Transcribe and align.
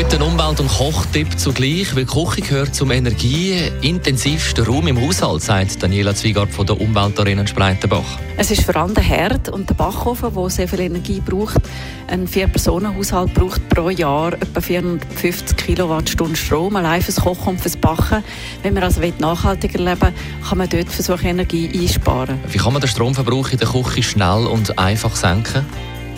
Heute 0.00 0.16
ein 0.16 0.22
Umwelt- 0.22 0.60
und 0.60 0.68
Kochtipp 0.68 1.38
zugleich, 1.38 1.94
weil 1.94 2.06
Küche 2.06 2.40
gehört 2.40 2.74
zum 2.74 2.90
energieintensivsten 2.90 4.64
Raum 4.64 4.86
im 4.86 4.98
Haushalt, 4.98 5.42
sagt 5.42 5.82
Daniela 5.82 6.14
Zwiegart 6.14 6.48
von 6.48 6.64
der 6.64 6.80
Umweltarena 6.80 7.46
Spreitenbach. 7.46 8.18
Es 8.38 8.50
ist 8.50 8.62
vor 8.62 8.76
allem 8.76 8.94
der 8.94 9.02
Herd 9.02 9.50
und 9.50 9.68
der 9.68 9.74
Backofen, 9.74 10.32
der 10.34 10.48
sehr 10.48 10.66
viel 10.68 10.80
Energie 10.80 11.20
braucht. 11.20 11.60
Ein 12.06 12.26
Vier-Personen-Haushalt 12.26 13.34
braucht 13.34 13.68
pro 13.68 13.90
Jahr 13.90 14.32
etwa 14.32 14.62
450 14.62 15.54
Kilowattstunden 15.58 16.34
Strom, 16.34 16.76
allein 16.76 17.02
fürs 17.02 17.16
Kochen 17.16 17.48
und 17.50 17.60
fürs 17.60 17.76
Backen. 17.76 18.24
Wenn 18.62 18.72
man 18.72 18.84
also 18.84 19.02
nachhaltiger 19.18 19.80
leben 19.80 20.00
will, 20.00 20.12
kann 20.48 20.56
man 20.56 20.68
dort 20.70 20.88
versuchen, 20.88 21.26
Energie 21.26 21.70
einsparen. 21.74 22.40
Wie 22.48 22.56
kann 22.56 22.72
man 22.72 22.80
den 22.80 22.88
Stromverbrauch 22.88 23.50
in 23.50 23.58
der 23.58 23.68
Küche 23.68 24.02
schnell 24.02 24.46
und 24.46 24.78
einfach 24.78 25.14
senken? 25.14 25.66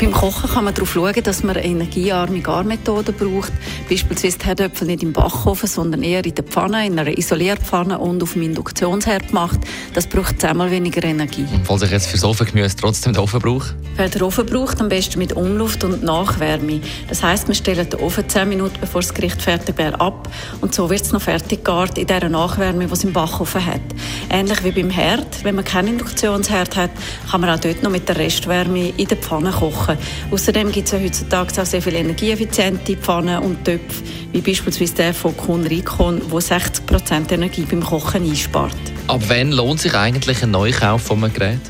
Beim 0.00 0.12
Kochen 0.12 0.48
kann 0.48 0.64
man 0.64 0.72
darauf 0.72 0.94
schauen, 0.94 1.22
dass 1.22 1.42
man 1.42 1.56
energiearme 1.56 2.40
Garmethoden 2.40 3.14
braucht. 3.14 3.52
Beispielsweise 3.86 4.38
die 4.38 4.46
Herdöpfel 4.46 4.86
nicht 4.86 5.02
im 5.02 5.12
Backofen, 5.12 5.68
sondern 5.68 6.02
eher 6.02 6.24
in 6.24 6.34
der 6.34 6.42
Pfanne, 6.42 6.86
in 6.86 6.98
einer 6.98 7.18
Isolierpfanne 7.18 7.98
und 7.98 8.22
auf 8.22 8.32
dem 8.32 8.40
Induktionsherd 8.40 9.28
gemacht. 9.28 9.60
Das 9.92 10.06
braucht 10.06 10.40
zehnmal 10.40 10.70
weniger 10.70 11.04
Energie. 11.04 11.44
Und 11.52 11.66
falls 11.66 11.82
ich 11.82 11.90
jetzt 11.90 12.06
für 12.06 12.26
Ofengemüse 12.26 12.76
trotzdem 12.76 13.12
den 13.12 13.22
Ofen 13.22 13.40
brauche? 13.40 13.74
Wer 13.96 14.08
den 14.08 14.22
Ofen 14.22 14.46
braucht, 14.46 14.80
am 14.80 14.88
besten 14.88 15.18
mit 15.18 15.34
Umluft 15.34 15.84
und 15.84 16.02
Nachwärme. 16.02 16.80
Das 17.10 17.22
heisst, 17.22 17.48
wir 17.48 17.54
stellen 17.54 17.86
den 17.90 18.00
Ofen 18.00 18.26
10 18.26 18.48
Minuten 18.48 18.78
bevor 18.80 19.02
das 19.02 19.12
Gericht 19.12 19.42
fertig 19.42 19.76
wäre 19.76 20.00
ab 20.00 20.30
und 20.62 20.74
so 20.74 20.88
wird 20.88 21.02
es 21.02 21.12
noch 21.12 21.20
fertig 21.20 21.62
gegart 21.62 21.98
in 21.98 22.06
dieser 22.06 22.30
Nachwärme, 22.30 22.86
die 22.86 22.92
es 22.94 23.04
im 23.04 23.12
Backofen 23.12 23.66
hat. 23.66 23.82
Ähnlich 24.30 24.64
wie 24.64 24.70
beim 24.70 24.88
Herd. 24.88 25.44
Wenn 25.44 25.56
man 25.56 25.64
keinen 25.66 25.88
Induktionsherd 25.88 26.74
hat, 26.76 26.90
kann 27.30 27.42
man 27.42 27.50
auch 27.50 27.60
dort 27.60 27.82
noch 27.82 27.90
mit 27.90 28.08
der 28.08 28.16
Restwärme 28.16 28.94
in 28.96 29.06
der 29.06 29.18
Pfanne 29.18 29.50
kochen 29.50 29.89
kochen. 29.96 30.30
Außerdem 30.30 30.72
gibt 30.72 30.86
es 30.86 30.92
ja 30.92 31.00
heutzutage 31.00 31.60
auch 31.60 31.66
sehr 31.66 31.82
viele 31.82 31.98
energieeffiziente 31.98 32.96
Pfannen 32.96 33.38
und 33.42 33.64
Töpfe, 33.64 34.02
wie 34.32 34.40
beispielsweise 34.40 34.94
der 34.94 35.14
von 35.14 35.36
Kuhn 35.36 35.66
Rikon, 35.66 36.20
der 36.30 36.40
60% 36.40 37.32
Energie 37.32 37.66
beim 37.68 37.82
Kochen 37.82 38.28
einspart. 38.28 38.76
Ab 39.08 39.22
wann 39.28 39.52
lohnt 39.52 39.80
sich 39.80 39.94
eigentlich 39.94 40.42
ein 40.42 40.50
Neukauf 40.50 41.02
von 41.02 41.22
einem 41.24 41.32
Gerät? 41.32 41.60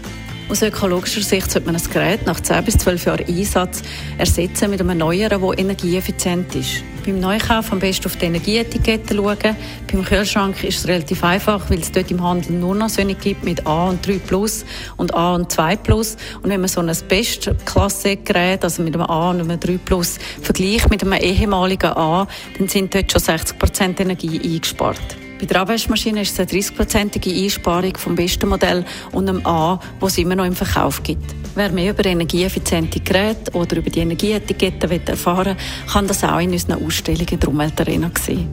Aus 0.49 0.63
ökologischer 0.63 1.23
Sicht 1.23 1.51
sollte 1.51 1.67
man 1.67 1.77
ein 1.77 1.91
Gerät 1.93 2.27
nach 2.27 2.41
10 2.41 2.65
bis 2.65 2.77
12 2.79 3.07
Jahren 3.07 3.27
Einsatz 3.27 3.83
ersetzen 4.19 4.71
mit 4.71 4.81
einem 4.81 4.99
neueren, 4.99 5.41
das 5.41 5.59
energieeffizient 5.59 6.55
ist. 6.57 6.83
Beim 7.11 7.19
Neukauf 7.19 7.73
am 7.73 7.81
besten 7.81 8.07
auf 8.07 8.15
die 8.15 8.27
Energieetikette 8.27 9.17
schauen. 9.17 9.57
Beim 9.91 10.05
Kühlschrank 10.05 10.63
ist 10.63 10.79
es 10.79 10.87
relativ 10.87 11.25
einfach, 11.25 11.69
weil 11.69 11.81
es 11.81 11.91
dort 11.91 12.09
im 12.13 12.23
Handel 12.23 12.53
nur 12.53 12.73
noch 12.77 12.89
solche 12.89 13.17
gibt 13.17 13.43
mit 13.43 13.67
A 13.67 13.89
und 13.89 14.07
3 14.07 14.21
Plus 14.21 14.65
und 14.97 15.13
A 15.13 15.35
und 15.35 15.51
2 15.51 15.75
Plus. 15.75 16.17
Und 16.41 16.51
wenn 16.51 16.61
man 16.61 16.69
so 16.69 16.81
ein 16.81 16.97
Bestklasse-Gerät, 17.09 18.63
also 18.63 18.85
mit 18.85 18.95
einem 18.95 19.07
A 19.07 19.31
und 19.31 19.41
einem 19.41 19.59
3 19.59 19.79
Plus, 19.79 20.19
vergleicht 20.41 20.89
mit 20.89 21.03
einem 21.03 21.15
ehemaligen 21.15 21.91
A, 21.97 22.29
dann 22.57 22.69
sind 22.69 22.95
dort 22.95 23.11
schon 23.11 23.23
60% 23.23 24.01
Energie 24.01 24.41
eingespart. 24.41 25.17
Bei 25.41 25.47
der 25.47 25.63
Abwaschmaschine 25.63 26.23
ist 26.23 26.39
es 26.39 26.39
eine 26.39 26.63
30-prozentige 26.63 27.43
Einsparung 27.43 27.97
vom 27.97 28.15
besten 28.15 28.49
Modell 28.49 28.85
und 29.11 29.29
einem 29.29 29.45
A, 29.45 29.81
das 30.01 30.13
es 30.13 30.19
immer 30.19 30.37
noch 30.37 30.45
im 30.45 30.55
Verkauf 30.55 31.03
gibt. 31.03 31.40
Wer 31.61 31.73
mehr 31.73 31.91
über 31.91 32.07
energieeffiziente 32.07 33.01
Geräte 33.01 33.53
oder 33.53 33.77
über 33.77 33.91
die 33.91 34.01
Energieetiketten 34.01 34.91
erfahren 35.07 35.59
will, 35.59 35.93
kann 35.93 36.07
das 36.07 36.25
auch 36.25 36.39
in 36.39 36.53
unseren 36.53 36.83
Ausstellungen 36.83 37.39
der 37.39 37.49
Umweltarena 37.51 38.11
sehen. 38.19 38.49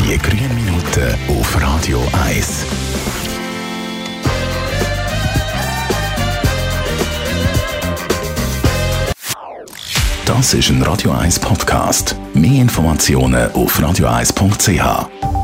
Die 0.00 0.18
grünen 0.18 0.52
Minuten 0.52 1.14
auf 1.28 1.62
Radio 1.62 2.02
1. 2.26 2.66
Das 10.26 10.54
ist 10.54 10.70
ein 10.70 10.82
Radio 10.82 11.12
1 11.12 11.38
Podcast. 11.38 12.16
Mehr 12.34 12.62
Informationen 12.62 13.48
auf 13.52 13.78
radio1.ch. 13.78 15.39